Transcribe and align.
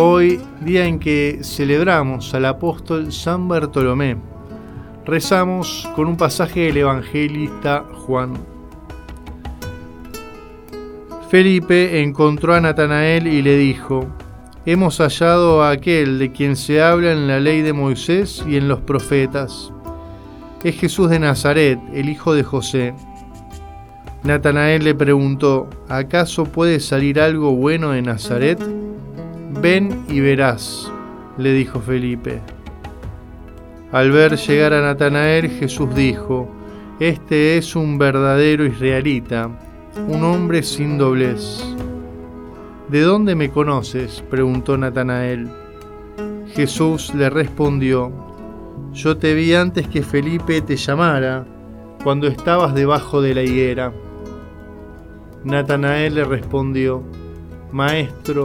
Hoy, 0.00 0.40
día 0.60 0.86
en 0.86 1.00
que 1.00 1.40
celebramos 1.42 2.32
al 2.32 2.44
apóstol 2.44 3.12
San 3.12 3.48
Bartolomé, 3.48 4.16
rezamos 5.04 5.90
con 5.96 6.06
un 6.06 6.16
pasaje 6.16 6.60
del 6.60 6.76
evangelista 6.76 7.84
Juan. 8.06 8.34
Felipe 11.28 12.00
encontró 12.00 12.54
a 12.54 12.60
Natanael 12.60 13.26
y 13.26 13.42
le 13.42 13.58
dijo, 13.58 14.06
Hemos 14.64 14.98
hallado 14.98 15.64
a 15.64 15.70
aquel 15.70 16.20
de 16.20 16.30
quien 16.30 16.54
se 16.54 16.80
habla 16.80 17.10
en 17.10 17.26
la 17.26 17.40
ley 17.40 17.62
de 17.62 17.72
Moisés 17.72 18.44
y 18.46 18.56
en 18.56 18.68
los 18.68 18.78
profetas. 18.78 19.72
Es 20.62 20.76
Jesús 20.76 21.10
de 21.10 21.18
Nazaret, 21.18 21.80
el 21.92 22.08
hijo 22.08 22.34
de 22.34 22.44
José. 22.44 22.94
Natanael 24.22 24.84
le 24.84 24.94
preguntó, 24.94 25.68
¿acaso 25.88 26.44
puede 26.44 26.78
salir 26.78 27.20
algo 27.20 27.50
bueno 27.50 27.90
de 27.90 28.02
Nazaret? 28.02 28.60
Ven 29.50 30.04
y 30.08 30.20
verás, 30.20 30.92
le 31.38 31.52
dijo 31.52 31.80
Felipe. 31.80 32.40
Al 33.90 34.12
ver 34.12 34.36
llegar 34.36 34.74
a 34.74 34.82
Natanael, 34.82 35.48
Jesús 35.48 35.94
dijo, 35.94 36.48
Este 37.00 37.56
es 37.56 37.74
un 37.74 37.96
verdadero 37.96 38.66
israelita, 38.66 39.50
un 40.06 40.22
hombre 40.22 40.62
sin 40.62 40.98
doblez. 40.98 41.64
¿De 42.88 43.00
dónde 43.00 43.34
me 43.34 43.50
conoces? 43.50 44.22
preguntó 44.30 44.76
Natanael. 44.76 45.48
Jesús 46.54 47.14
le 47.14 47.30
respondió, 47.30 48.12
Yo 48.92 49.16
te 49.16 49.32
vi 49.32 49.54
antes 49.54 49.88
que 49.88 50.02
Felipe 50.02 50.60
te 50.60 50.76
llamara, 50.76 51.46
cuando 52.04 52.28
estabas 52.28 52.74
debajo 52.74 53.22
de 53.22 53.34
la 53.34 53.42
higuera. 53.42 53.92
Natanael 55.42 56.16
le 56.16 56.24
respondió, 56.24 57.02
Maestro, 57.72 58.44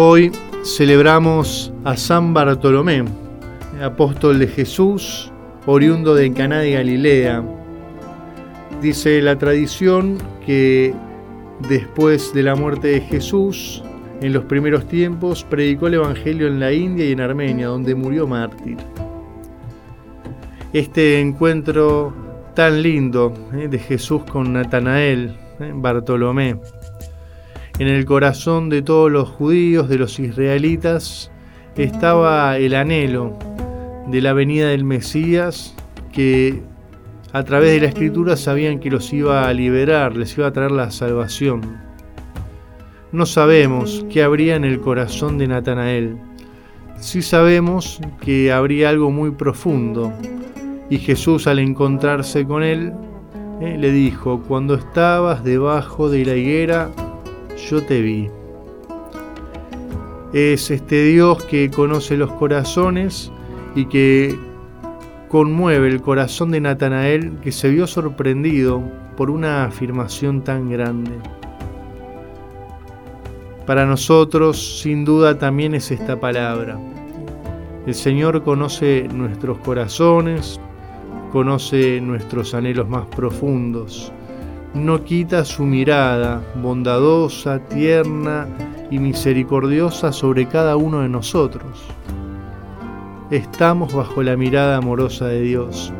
Hoy 0.00 0.30
celebramos 0.62 1.72
a 1.82 1.96
San 1.96 2.32
Bartolomé, 2.32 3.02
apóstol 3.82 4.38
de 4.38 4.46
Jesús, 4.46 5.32
oriundo 5.66 6.14
de 6.14 6.32
Caná 6.32 6.60
de 6.60 6.74
Galilea. 6.74 7.42
Dice 8.80 9.20
la 9.20 9.36
tradición 9.36 10.16
que 10.46 10.94
después 11.68 12.32
de 12.32 12.44
la 12.44 12.54
muerte 12.54 12.86
de 12.86 13.00
Jesús, 13.00 13.82
en 14.20 14.32
los 14.32 14.44
primeros 14.44 14.86
tiempos, 14.86 15.42
predicó 15.42 15.88
el 15.88 15.94
Evangelio 15.94 16.46
en 16.46 16.60
la 16.60 16.72
India 16.72 17.04
y 17.04 17.10
en 17.10 17.20
Armenia, 17.20 17.66
donde 17.66 17.96
murió 17.96 18.28
mártir. 18.28 18.76
Este 20.72 21.18
encuentro 21.18 22.14
tan 22.54 22.82
lindo 22.82 23.34
eh, 23.52 23.66
de 23.66 23.80
Jesús 23.80 24.22
con 24.30 24.52
Natanael, 24.52 25.36
eh, 25.58 25.72
Bartolomé, 25.74 26.54
en 27.78 27.86
el 27.86 28.04
corazón 28.04 28.68
de 28.68 28.82
todos 28.82 29.10
los 29.10 29.28
judíos, 29.28 29.88
de 29.88 29.98
los 29.98 30.18
israelitas, 30.18 31.30
estaba 31.76 32.58
el 32.58 32.74
anhelo 32.74 33.38
de 34.08 34.20
la 34.20 34.32
venida 34.32 34.68
del 34.68 34.84
Mesías 34.84 35.74
que 36.12 36.60
a 37.32 37.44
través 37.44 37.72
de 37.72 37.80
la 37.80 37.86
escritura 37.86 38.36
sabían 38.36 38.80
que 38.80 38.90
los 38.90 39.12
iba 39.12 39.48
a 39.48 39.52
liberar, 39.52 40.16
les 40.16 40.36
iba 40.36 40.48
a 40.48 40.52
traer 40.52 40.72
la 40.72 40.90
salvación. 40.90 41.60
No 43.12 43.26
sabemos 43.26 44.04
qué 44.10 44.22
habría 44.22 44.56
en 44.56 44.64
el 44.64 44.80
corazón 44.80 45.38
de 45.38 45.46
Natanael. 45.46 46.16
Sí 46.96 47.22
sabemos 47.22 48.00
que 48.20 48.50
habría 48.50 48.88
algo 48.88 49.10
muy 49.10 49.30
profundo. 49.30 50.12
Y 50.90 50.98
Jesús 50.98 51.46
al 51.46 51.58
encontrarse 51.58 52.44
con 52.44 52.62
él, 52.62 52.92
eh, 53.60 53.76
le 53.78 53.92
dijo, 53.92 54.42
cuando 54.48 54.74
estabas 54.74 55.44
debajo 55.44 56.10
de 56.10 56.24
la 56.24 56.34
higuera, 56.34 56.90
yo 57.58 57.82
te 57.82 58.00
vi. 58.00 58.30
Es 60.32 60.70
este 60.70 61.04
Dios 61.04 61.42
que 61.44 61.70
conoce 61.70 62.16
los 62.16 62.32
corazones 62.32 63.32
y 63.74 63.86
que 63.86 64.38
conmueve 65.28 65.88
el 65.88 66.00
corazón 66.00 66.50
de 66.50 66.60
Natanael 66.60 67.38
que 67.42 67.52
se 67.52 67.70
vio 67.70 67.86
sorprendido 67.86 68.82
por 69.16 69.30
una 69.30 69.64
afirmación 69.64 70.42
tan 70.42 70.70
grande. 70.70 71.12
Para 73.66 73.84
nosotros, 73.84 74.80
sin 74.80 75.04
duda, 75.04 75.38
también 75.38 75.74
es 75.74 75.90
esta 75.90 76.18
palabra. 76.18 76.78
El 77.86 77.94
Señor 77.94 78.42
conoce 78.42 79.08
nuestros 79.12 79.58
corazones, 79.58 80.60
conoce 81.32 82.00
nuestros 82.00 82.54
anhelos 82.54 82.88
más 82.88 83.06
profundos 83.06 84.12
no 84.74 85.04
quita 85.04 85.44
su 85.44 85.64
mirada 85.64 86.42
bondadosa, 86.62 87.58
tierna 87.68 88.46
y 88.90 88.98
misericordiosa 88.98 90.12
sobre 90.12 90.46
cada 90.46 90.76
uno 90.76 91.00
de 91.00 91.08
nosotros. 91.08 91.86
Estamos 93.30 93.92
bajo 93.92 94.22
la 94.22 94.36
mirada 94.36 94.78
amorosa 94.78 95.26
de 95.26 95.42
Dios. 95.42 95.92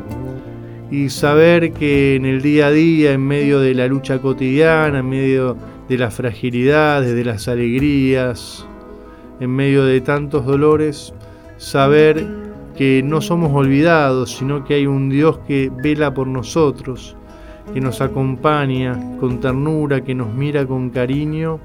Y 0.91 1.09
saber 1.09 1.71
que 1.73 2.15
en 2.15 2.25
el 2.25 2.41
día 2.41 2.67
a 2.67 2.71
día, 2.71 3.11
en 3.11 3.21
medio 3.21 3.59
de 3.59 3.75
la 3.75 3.87
lucha 3.87 4.19
cotidiana, 4.19 4.99
en 4.99 5.09
medio 5.09 5.55
de 5.87 5.97
las 5.97 6.15
fragilidades, 6.15 7.13
de 7.13 7.25
las 7.25 7.47
alegrías, 7.47 8.65
en 9.39 9.51
medio 9.51 9.85
de 9.85 10.01
tantos 10.01 10.45
dolores, 10.45 11.13
saber 11.57 12.25
que 12.75 13.03
no 13.03 13.21
somos 13.21 13.51
olvidados, 13.53 14.31
sino 14.37 14.63
que 14.63 14.75
hay 14.75 14.87
un 14.87 15.09
Dios 15.09 15.39
que 15.47 15.71
vela 15.83 16.13
por 16.13 16.27
nosotros, 16.27 17.15
que 17.73 17.81
nos 17.81 18.01
acompaña 18.01 18.99
con 19.19 19.39
ternura, 19.39 20.01
que 20.01 20.15
nos 20.15 20.33
mira 20.33 20.65
con 20.65 20.89
cariño, 20.89 21.59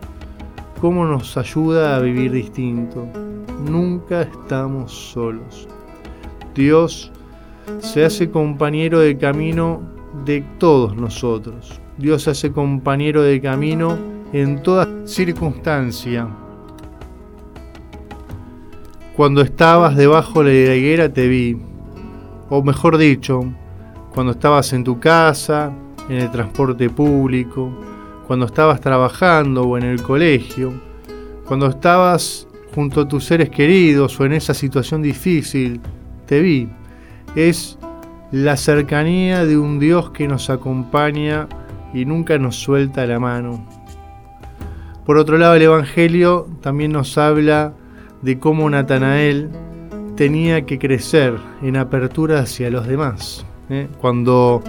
cómo 0.80 1.04
nos 1.06 1.36
ayuda 1.36 1.96
a 1.96 2.00
vivir 2.00 2.32
distinto. 2.32 3.06
Nunca 3.68 4.22
estamos 4.22 4.92
solos. 4.92 5.68
Dios 6.54 7.10
se 7.78 8.04
hace 8.04 8.30
compañero 8.30 9.00
de 9.00 9.16
camino 9.16 9.80
de 10.24 10.44
todos 10.58 10.94
nosotros. 10.96 11.80
Dios 11.96 12.22
se 12.22 12.30
hace 12.30 12.52
compañero 12.52 13.22
de 13.22 13.40
camino 13.40 13.96
en 14.32 14.62
toda 14.62 14.88
circunstancia. 15.06 16.28
Cuando 19.16 19.42
estabas 19.42 19.96
debajo 19.96 20.42
de 20.42 20.66
la 20.66 20.74
higuera 20.74 21.12
te 21.12 21.28
vi, 21.28 21.56
o 22.50 22.62
mejor 22.62 22.98
dicho, 22.98 23.44
cuando 24.12 24.32
estabas 24.32 24.72
en 24.72 24.84
tu 24.84 24.98
casa, 24.98 25.72
en 26.08 26.16
el 26.16 26.30
transporte 26.30 26.90
público, 26.90 27.72
cuando 28.26 28.46
estabas 28.46 28.80
trabajando 28.80 29.64
o 29.64 29.78
en 29.78 29.84
el 29.84 30.02
colegio, 30.02 30.72
cuando 31.46 31.66
estabas 31.66 32.48
junto 32.74 33.02
a 33.02 33.08
tus 33.08 33.24
seres 33.24 33.50
queridos 33.50 34.18
o 34.18 34.24
en 34.24 34.32
esa 34.32 34.54
situación 34.54 35.02
difícil, 35.02 35.80
te 36.26 36.40
vi. 36.40 36.68
Es 37.36 37.78
la 38.32 38.56
cercanía 38.56 39.44
de 39.44 39.56
un 39.56 39.78
Dios 39.78 40.10
que 40.10 40.26
nos 40.26 40.50
acompaña 40.50 41.48
y 41.92 42.04
nunca 42.04 42.38
nos 42.38 42.56
suelta 42.56 43.06
la 43.06 43.20
mano. 43.20 43.64
Por 45.04 45.18
otro 45.18 45.38
lado, 45.38 45.54
el 45.54 45.62
Evangelio 45.62 46.48
también 46.60 46.92
nos 46.92 47.18
habla 47.18 47.74
de 48.22 48.38
cómo 48.38 48.68
Natanael 48.70 49.50
tenía 50.16 50.64
que 50.64 50.78
crecer 50.78 51.36
en 51.62 51.76
apertura 51.76 52.40
hacia 52.40 52.70
los 52.70 52.86
demás. 52.86 53.44
¿eh? 53.68 53.88
Cuando 54.00 54.62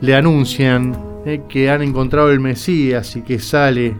le 0.00 0.14
anuncian 0.14 0.96
eh, 1.24 1.42
que 1.48 1.70
han 1.70 1.82
encontrado 1.82 2.30
el 2.30 2.40
Mesías 2.40 3.16
y 3.16 3.22
que 3.22 3.38
sale 3.38 3.96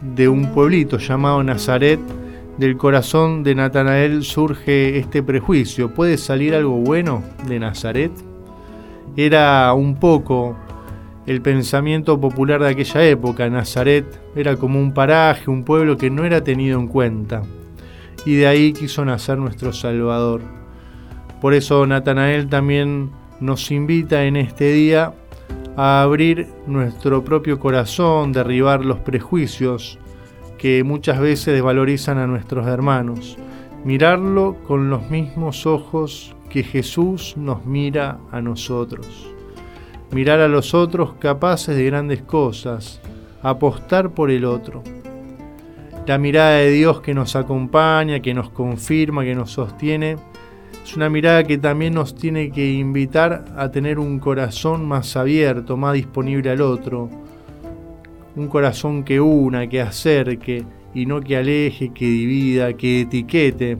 de 0.00 0.28
un 0.28 0.52
pueblito 0.52 0.98
llamado 0.98 1.42
Nazaret, 1.42 2.00
del 2.56 2.76
corazón 2.76 3.44
de 3.44 3.54
Natanael 3.54 4.24
surge 4.24 4.98
este 4.98 5.22
prejuicio. 5.22 5.94
¿Puede 5.94 6.18
salir 6.18 6.54
algo 6.54 6.76
bueno 6.76 7.22
de 7.46 7.60
Nazaret? 7.60 8.10
Era 9.16 9.72
un 9.74 9.96
poco 9.96 10.56
el 11.26 11.40
pensamiento 11.40 12.20
popular 12.20 12.60
de 12.60 12.70
aquella 12.70 13.04
época. 13.04 13.48
Nazaret 13.48 14.04
era 14.34 14.56
como 14.56 14.80
un 14.80 14.92
paraje, 14.92 15.50
un 15.50 15.62
pueblo 15.62 15.96
que 15.96 16.10
no 16.10 16.24
era 16.24 16.42
tenido 16.42 16.80
en 16.80 16.88
cuenta. 16.88 17.42
Y 18.24 18.34
de 18.34 18.46
ahí 18.48 18.72
quiso 18.72 19.04
nacer 19.04 19.38
nuestro 19.38 19.72
Salvador. 19.72 20.40
Por 21.40 21.54
eso 21.54 21.86
Natanael 21.86 22.48
también 22.48 23.10
nos 23.40 23.70
invita 23.70 24.24
en 24.24 24.36
este 24.36 24.72
día 24.72 25.12
a 25.76 26.02
abrir 26.02 26.48
nuestro 26.66 27.22
propio 27.24 27.58
corazón, 27.58 28.32
derribar 28.32 28.84
los 28.84 28.98
prejuicios 28.98 29.98
que 30.58 30.82
muchas 30.82 31.20
veces 31.20 31.54
desvalorizan 31.54 32.18
a 32.18 32.26
nuestros 32.26 32.66
hermanos, 32.66 33.38
mirarlo 33.84 34.56
con 34.66 34.90
los 34.90 35.08
mismos 35.08 35.66
ojos 35.66 36.34
que 36.50 36.64
Jesús 36.64 37.34
nos 37.36 37.64
mira 37.64 38.18
a 38.32 38.40
nosotros, 38.40 39.32
mirar 40.10 40.40
a 40.40 40.48
los 40.48 40.74
otros 40.74 41.14
capaces 41.14 41.76
de 41.76 41.84
grandes 41.84 42.22
cosas, 42.22 43.00
apostar 43.42 44.10
por 44.10 44.30
el 44.30 44.44
otro. 44.44 44.82
La 46.06 46.18
mirada 46.18 46.56
de 46.56 46.70
Dios 46.70 47.02
que 47.02 47.14
nos 47.14 47.36
acompaña, 47.36 48.20
que 48.20 48.34
nos 48.34 48.50
confirma, 48.50 49.24
que 49.24 49.34
nos 49.34 49.52
sostiene, 49.52 50.16
es 50.84 50.96
una 50.96 51.10
mirada 51.10 51.44
que 51.44 51.58
también 51.58 51.94
nos 51.94 52.14
tiene 52.14 52.50
que 52.50 52.72
invitar 52.72 53.44
a 53.56 53.70
tener 53.70 53.98
un 53.98 54.18
corazón 54.18 54.86
más 54.86 55.16
abierto, 55.16 55.76
más 55.76 55.94
disponible 55.94 56.50
al 56.50 56.60
otro. 56.60 57.10
Un 58.36 58.48
corazón 58.48 59.04
que 59.04 59.20
una, 59.20 59.68
que 59.68 59.80
acerque 59.80 60.64
y 60.94 61.06
no 61.06 61.20
que 61.20 61.36
aleje, 61.36 61.92
que 61.92 62.06
divida, 62.06 62.72
que 62.72 63.02
etiquete, 63.02 63.76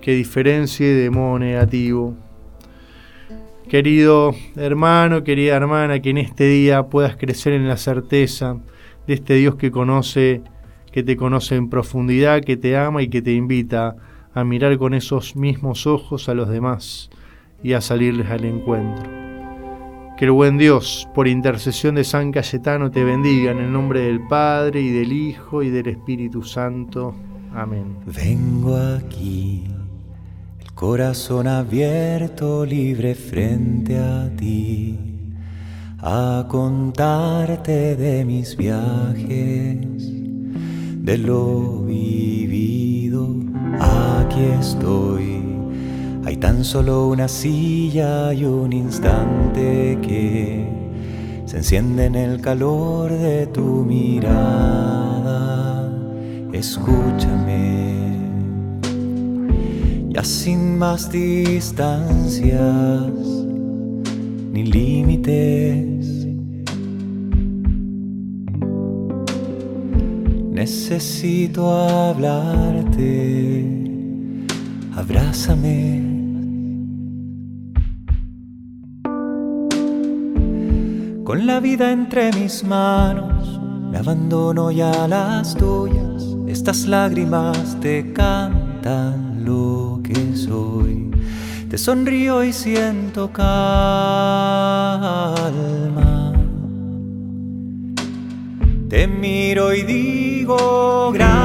que 0.00 0.14
diferencie 0.14 0.86
de 0.86 1.10
modo 1.10 1.38
negativo. 1.38 2.14
Querido 3.68 4.34
hermano, 4.56 5.22
querida 5.22 5.56
hermana, 5.56 6.00
que 6.00 6.10
en 6.10 6.18
este 6.18 6.44
día 6.44 6.84
puedas 6.84 7.16
crecer 7.16 7.52
en 7.52 7.68
la 7.68 7.76
certeza 7.76 8.56
de 9.06 9.14
este 9.14 9.34
Dios 9.34 9.56
que 9.56 9.70
conoce, 9.70 10.42
que 10.92 11.02
te 11.02 11.16
conoce 11.16 11.56
en 11.56 11.70
profundidad, 11.70 12.42
que 12.42 12.56
te 12.56 12.76
ama 12.76 13.02
y 13.02 13.08
que 13.08 13.22
te 13.22 13.32
invita 13.32 13.96
a 14.32 14.44
mirar 14.44 14.78
con 14.78 14.94
esos 14.94 15.36
mismos 15.36 15.86
ojos 15.86 16.28
a 16.28 16.34
los 16.34 16.48
demás 16.48 17.10
y 17.62 17.72
a 17.72 17.80
salirles 17.80 18.30
al 18.30 18.44
encuentro. 18.44 19.10
Que 20.16 20.26
el 20.26 20.32
buen 20.32 20.58
Dios, 20.58 21.08
por 21.14 21.26
intercesión 21.28 21.94
de 21.94 22.04
San 22.04 22.30
Cayetano, 22.30 22.90
te 22.90 23.04
bendiga 23.04 23.52
en 23.52 23.58
el 23.58 23.72
nombre 23.72 24.00
del 24.00 24.26
Padre 24.26 24.82
y 24.82 24.90
del 24.90 25.12
Hijo 25.12 25.62
y 25.62 25.70
del 25.70 25.88
Espíritu 25.88 26.42
Santo. 26.42 27.14
Amén. 27.54 27.96
Vengo 28.06 28.76
aquí, 28.76 29.64
el 30.60 30.72
corazón 30.74 31.46
abierto, 31.46 32.66
libre 32.66 33.14
frente 33.14 33.98
a 33.98 34.30
ti, 34.36 34.98
a 35.98 36.46
contarte 36.48 37.96
de 37.96 38.24
mis 38.24 38.56
viajes, 38.56 40.12
de 41.02 41.18
lo 41.18 41.84
vivido 41.84 42.29
aquí 44.30 44.44
estoy. 44.60 45.42
Hay 46.24 46.36
tan 46.36 46.64
solo 46.64 47.08
una 47.08 47.26
silla 47.26 48.32
y 48.32 48.44
un 48.44 48.72
instante 48.72 49.98
que 50.02 50.68
se 51.46 51.56
enciende 51.58 52.06
en 52.06 52.14
el 52.14 52.40
calor 52.40 53.10
de 53.10 53.48
tu 53.48 53.84
mirada. 53.84 55.90
Escúchame, 56.52 58.18
ya 60.10 60.22
sin 60.22 60.78
más 60.78 61.10
distancias 61.10 62.60
ni 64.52 64.64
límites. 64.64 66.06
Necesito 70.52 71.72
hablarte, 71.72 73.79
abrázame. 75.00 76.02
Con 81.24 81.46
la 81.46 81.60
vida 81.60 81.92
entre 81.92 82.32
mis 82.32 82.64
manos, 82.64 83.60
me 83.90 83.98
abandono 83.98 84.70
ya 84.70 85.04
a 85.04 85.08
las 85.08 85.54
tuyas. 85.54 86.24
Estas 86.46 86.86
lágrimas 86.86 87.78
te 87.80 88.12
cantan 88.12 89.44
lo 89.44 90.00
que 90.02 90.36
soy. 90.36 91.10
Te 91.68 91.78
sonrío 91.78 92.42
y 92.44 92.52
siento 92.52 93.32
calma. 93.32 93.52
Te 98.88 99.06
miro 99.06 99.72
y 99.72 99.82
digo 99.82 101.12
gracias. 101.12 101.39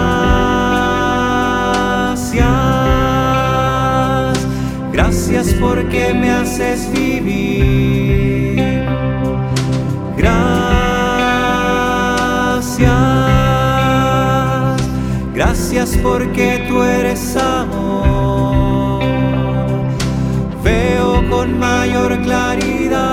Gracias 5.46 5.62
porque 5.62 6.12
me 6.12 6.32
haces 6.32 6.92
vivir. 6.92 8.58
Gracias. 10.18 10.42
Gracias 15.36 15.98
porque 16.02 16.66
tú 16.68 16.82
eres 16.82 17.38
amor. 17.38 19.04
Veo 20.64 21.30
con 21.30 21.60
mayor 21.60 22.20
claridad 22.24 23.04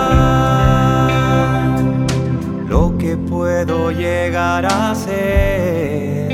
lo 2.66 2.96
que 2.96 3.18
puedo 3.18 3.90
llegar 3.90 4.64
a 4.64 4.94
ser 4.94 6.32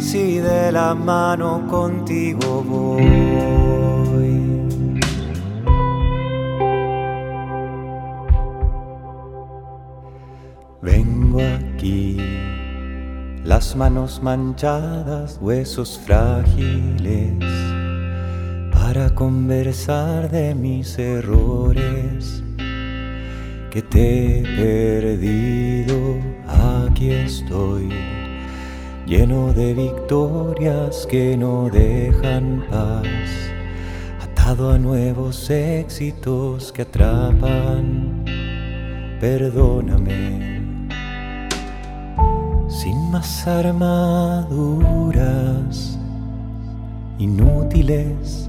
si 0.00 0.38
de 0.38 0.72
la 0.72 0.92
mano 0.96 1.68
contigo 1.68 2.64
voy. 2.66 3.52
Manos 13.76 14.22
manchadas, 14.22 15.38
huesos 15.40 15.98
frágiles, 16.04 17.34
para 18.72 19.14
conversar 19.14 20.30
de 20.30 20.54
mis 20.54 20.98
errores 20.98 22.42
que 23.70 23.80
te 23.82 24.40
he 24.40 24.42
perdido, 24.42 26.18
aquí 26.46 27.10
estoy, 27.10 27.88
lleno 29.06 29.52
de 29.52 29.74
victorias 29.74 31.06
que 31.10 31.36
no 31.36 31.70
dejan 31.70 32.64
paz, 32.70 33.30
atado 34.22 34.72
a 34.72 34.78
nuevos 34.78 35.48
éxitos 35.50 36.72
que 36.72 36.82
atrapan, 36.82 38.24
perdóname. 39.20 40.51
Sin 43.12 43.20
más 43.20 43.46
armaduras 43.46 44.88
inútiles 47.18 48.48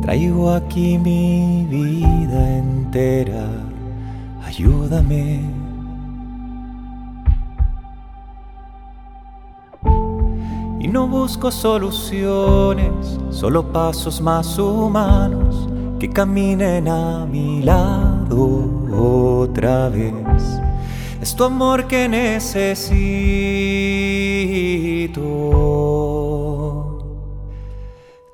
Traigo 0.00 0.50
aquí 0.50 0.96
mi 0.98 1.66
vida 1.68 2.56
entera, 2.56 3.46
ayúdame. 4.46 5.42
Y 10.80 10.88
no 10.88 11.06
busco 11.06 11.50
soluciones, 11.50 13.20
solo 13.30 13.70
pasos 13.70 14.22
más 14.22 14.58
humanos 14.58 15.68
que 16.00 16.08
caminen 16.08 16.88
a 16.88 17.26
mi 17.26 17.62
lado 17.62 18.11
otra 18.32 19.88
vez. 19.88 20.12
Es 21.20 21.36
tu 21.36 21.44
amor 21.44 21.86
que 21.86 22.08
necesito. 22.08 22.92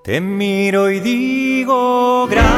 Te 0.03 0.21
miro 0.21 0.91
y 0.91 1.01
digo 1.01 2.27
gracias. 2.31 2.49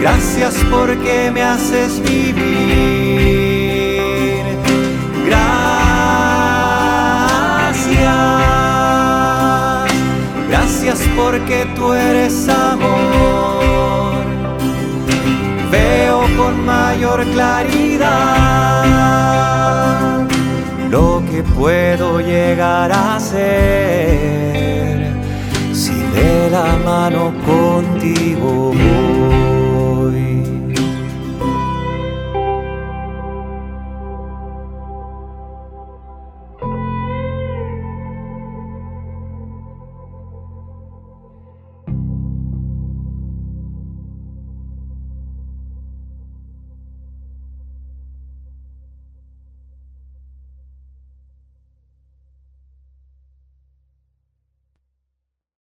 Gracias 0.00 0.54
porque 0.70 1.30
me 1.32 1.42
haces 1.42 2.02
vivir. 2.02 3.47
porque 11.16 11.66
tú 11.76 11.92
eres 11.92 12.48
amor. 12.48 14.24
Veo 15.70 16.20
con 16.36 16.64
mayor 16.64 17.24
claridad 17.26 18.08
lo 20.90 21.22
que 21.30 21.42
puedo 21.42 22.20
llegar 22.20 22.90
a 22.90 23.20
ser 23.20 25.12
si 25.74 25.92
de 25.92 26.48
la 26.50 26.74
mano 26.84 27.34
contigo. 27.44 28.72